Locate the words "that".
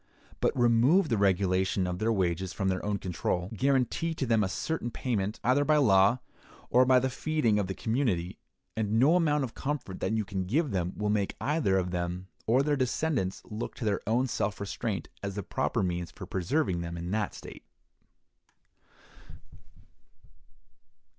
9.99-10.13, 17.11-17.35